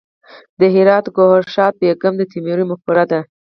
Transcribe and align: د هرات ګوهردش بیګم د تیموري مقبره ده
د 0.59 0.61
هرات 0.75 1.05
ګوهردش 1.15 1.55
بیګم 1.79 2.13
د 2.17 2.21
تیموري 2.31 2.63
مقبره 2.71 3.03
ده 3.11 3.19